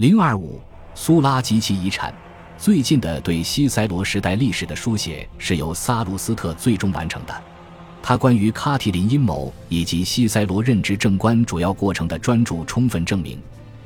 [0.00, 0.58] 零二五，
[0.94, 2.10] 苏拉及其遗产。
[2.56, 7.42] 最近的对西塞罗时代历史的书写是由萨鲁斯特最终完成的。
[8.02, 13.38] 他关于卡提林阴谋以及西塞罗任职政官主要过程的专著，充分证明，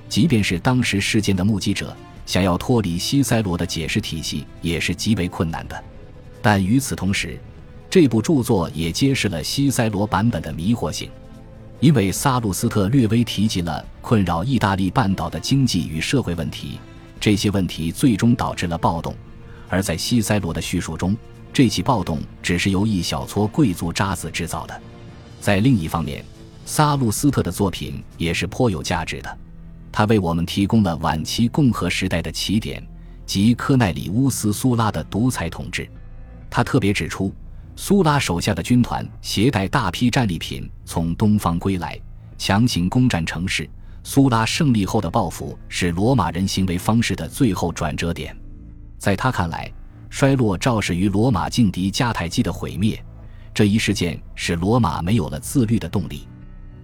[0.08, 1.92] 即便是当时事件的目击者，
[2.26, 5.85] 想要脱离西塞罗的解释体系也是极为困难的。
[6.40, 7.37] 但与此同时，
[7.90, 11.10] 这部著作也揭示了西塞罗版本的迷惑性，
[11.85, 16.80] 因为萨鲁斯特略微提及了困扰意大利半岛的经济与社会问题。
[17.20, 19.14] 这些问题最终导致了暴动，
[19.68, 21.14] 而在西塞罗的叙述中，
[21.52, 24.80] 这起暴动只是由一小撮贵族渣子制造的。
[25.42, 26.24] 在另一方面，
[26.64, 29.38] 萨路斯特的作品也是颇有价值的，
[29.92, 32.82] 他为我们提供了晚期共和时代的起点
[33.26, 35.87] 及科奈里乌斯·苏拉的独裁统治。
[36.48, 37.30] 他特别指出，
[37.77, 42.01] 苏拉手下的军团携带大批战利品从东方归来，
[42.38, 43.69] 强行攻占城市。
[44.02, 48.37] 苏拉胜利后的报复是罗马人行为方式的最后转折点，
[48.98, 49.73] 在他看来，
[50.10, 53.02] 衰落肇始于罗马劲敌迦太基的毁灭。
[53.54, 56.29] 这一事件使罗马没有了自律的动力。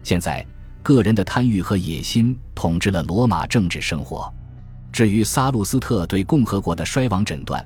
[0.02, 0.44] 现在，
[0.82, 4.32] 个人的贪欲和野心统治了罗马政治生活。
[4.90, 7.64] 至于萨路斯特对共和国的衰亡诊断，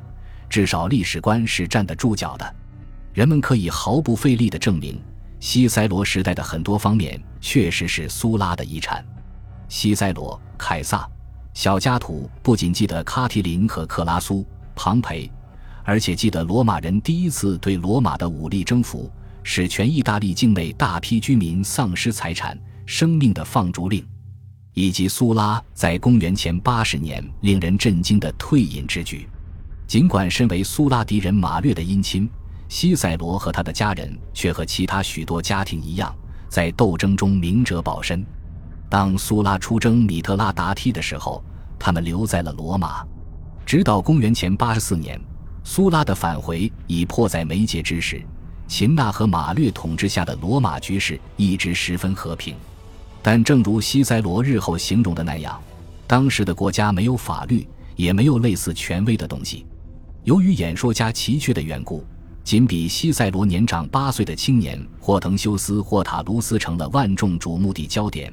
[0.51, 2.55] 至少历史观是站得住脚的。
[3.15, 5.01] 人们可以毫不费力地证明，
[5.39, 9.07] 西塞罗时代的很多方面确实是苏拉的遗产。
[9.69, 11.09] 西塞罗、凯撒、
[11.55, 15.31] 小加图不仅记得卡提林和克拉苏、庞培，
[15.85, 19.09] 而且记得罗马人第一次对罗马的武力征服，
[19.45, 24.05] 使全意大利境内大批居民丧失财产、生命的放逐令，
[24.73, 29.29] 以及苏拉在公元前八十年令人震惊的退隐之举。
[29.87, 32.29] 尽管身为苏拉敌人马略的姻亲，
[32.69, 36.15] 西塞罗和他的家人却和其他许多家庭一样，
[36.48, 38.25] 在斗争中明哲保身。
[38.89, 41.42] 当苏拉出征米特拉达梯的时候，
[41.79, 43.05] 他们留在了罗马。
[43.67, 45.20] 直到公元前八十四年，
[45.65, 48.23] 苏拉的返回已迫在眉睫之时，
[48.69, 52.55] 秦纳和马略统治下的罗马局势一直十分和平。
[53.23, 55.58] 但正如西塞罗日后形容的那样，
[56.07, 59.67] 当时的国家没有法律，也没有类似权威的东西。
[60.25, 62.05] 由于演说家奇缺的缘故，
[62.45, 68.31] 仅比西塞罗年长八岁的青年霍腾修斯·霍塔卢斯成了万众瞩目的焦点。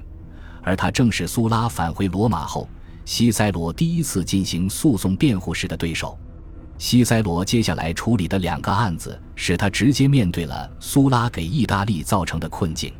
[0.61, 2.67] 而他正是苏拉返回罗马后，
[3.05, 6.17] 西塞罗第一次进行诉讼辩护时的对手。
[6.77, 12.91] 西塞罗接下来处理的两个案子，使他直接面对了苏拉给意大利造成的困境。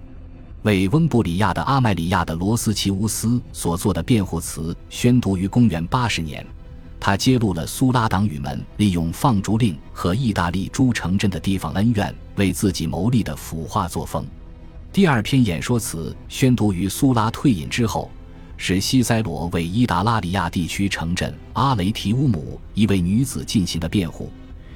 [0.64, 6.46] 为翁布里亚的阿麦里亚的罗斯齐乌斯所做的辩护词宣读于公元八十年，
[7.04, 14.24] 他揭露了苏拉党羽们利用放逐令和意大利诸城镇的地方恩怨为自己谋利的腐化作风。
[14.94, 18.12] 第二篇演说词宣读于苏拉退隐之后，
[18.56, 24.32] 是西塞罗为伊达拉里亚地区城镇阿雷提乌姆一位女子进行的辩护，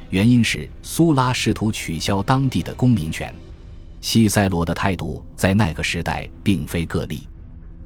[0.09, 3.31] 原因是苏拉试图取消当地的公民权。
[4.01, 7.27] 西塞罗的态度在那个时代并非个例，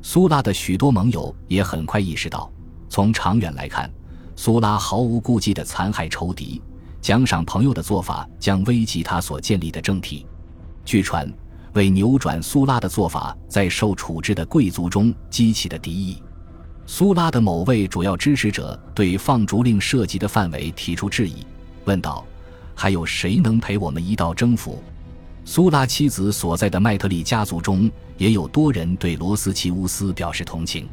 [0.01, 2.49] 苏拉的许多盟友也很快意识到，
[2.87, 3.91] 从长远来看，
[4.41, 6.61] 苏拉毫无顾忌地残害仇敌、
[7.01, 10.25] 奖赏朋友的做法将危及他所建立的政体。
[10.85, 11.29] 据传。
[11.73, 16.23] 为扭转苏拉的做法，在受处置的贵族中激起的敌意。
[16.87, 21.45] 苏拉的某位主要支持者对放逐令涉及的范围提出质疑，
[21.83, 22.25] 问道
[22.73, 24.81] ：“还有谁能陪我们一道征服？”
[25.45, 30.87] 苏拉妻子所在的麦特利家族中也有多人对罗斯齐乌斯表示同情。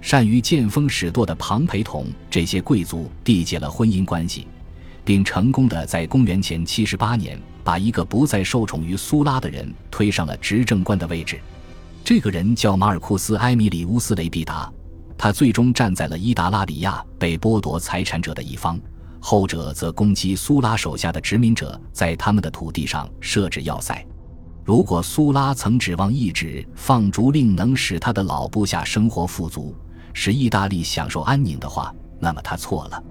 [0.00, 4.46] 善于见风使舵的庞培同这些贵族缔结了婚姻关系。
[5.06, 11.40] 并成功的在公元前七十八年把一个不再受宠于苏拉的人推上了执政官的位置。
[12.04, 14.68] 这个人叫马尔库斯·埃米里乌斯·雷必达，
[15.16, 18.80] 他最终站在了伊达拉里亚被剥夺财产者的一方，
[19.20, 24.04] 后者则攻击苏拉手下的殖民者在他们的土地上设置要塞。
[24.64, 29.72] 如果苏拉曾指望一纸放逐令能使他的老部下生活富足，
[30.18, 33.04] 使意大利享受安宁的话，那么他错了。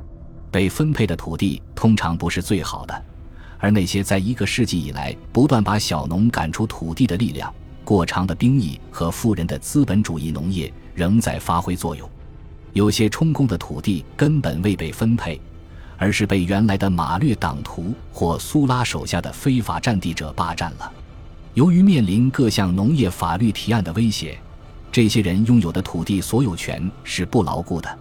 [0.50, 3.06] 被分配的土地通常不是最好的，
[3.60, 7.54] 而那些在一个世纪以来不断把小农赶出土地的力量，
[7.84, 12.10] 过长的兵役和富人的资本主义农业仍在发挥作用。
[12.74, 15.40] 有些充公的土地根本未被分配，
[15.98, 20.92] 而是被原来的马略党徒或苏拉手下的非法占地者霸占了。
[21.54, 24.38] 由于面临各项农业法律提案的威胁，
[24.96, 28.00] 这些人拥有的土地所有权是不牢固的。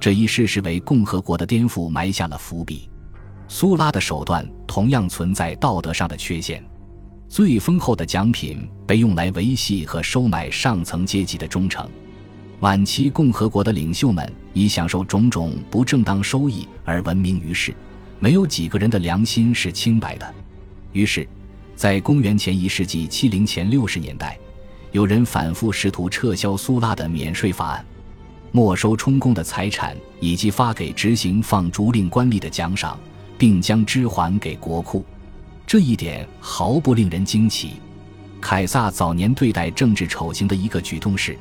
[0.00, 2.90] 这一事实为共和国的颠覆埋下了伏笔。
[3.46, 6.60] 苏拉的手段同样存在道德上的缺陷。
[7.28, 11.88] 最丰厚的奖品被用来维系和收买上层阶级的忠诚。
[12.58, 17.72] 晚期共和国的领袖们以享受种种不正当收益而闻名于世，
[18.18, 20.34] 没有几个人的良心是清白的。
[20.90, 21.24] 于是，
[21.76, 24.36] 在公元前一世纪七零前六十年代，
[24.92, 27.84] 有人反复试图撤销苏拉的免税法案，
[28.50, 32.98] 没收充公的财产，以及发给执行放逐令官吏的奖赏，
[33.38, 35.02] 并将之还给国库。
[35.66, 37.76] 这一点毫不令人惊奇。
[38.38, 41.36] 凯撒早年对待政治丑行的一个举动是。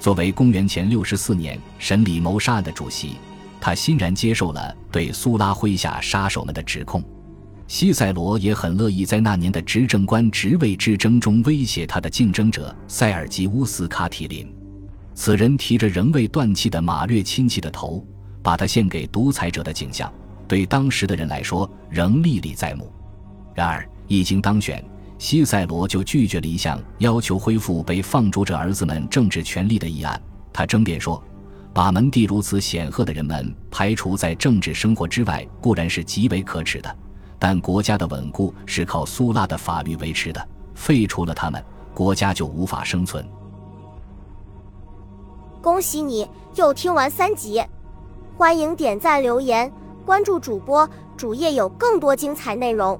[0.00, 3.16] 作为公元前六十四年审理谋杀案的主席，
[3.60, 7.02] 他欣然接受了对苏拉麾下杀手们的指控。
[7.66, 14.52] 西塞罗也很乐意在那年的执政官职位之争中威胁他的竞争者塞尔吉乌斯·卡提林。
[15.14, 18.06] 此人提着仍未断气的马略亲戚的头，
[18.42, 20.12] 把他献给独裁者的景象，
[20.46, 22.92] 对当时的人来说仍历历在目。
[23.54, 24.84] 然而，一经当选。
[25.16, 30.20] 西塞罗就拒绝了一项要求恢复被放逐者儿子们政治权利的议案。
[30.52, 31.22] 他争辩说，
[31.72, 36.94] 把门第如此显赫的人们排除在政治生活之外固然是极为可耻的，
[37.46, 40.48] 但国家的稳固是靠苏拉的法律维持的。
[40.74, 41.62] 废除了他们，
[41.92, 43.22] 国家就无法生存。
[45.60, 47.62] 恭喜你又听完三集，
[48.38, 49.70] 欢迎点赞、留言、
[50.06, 50.88] 关注主播，
[51.18, 52.98] 主页有更多精彩内容。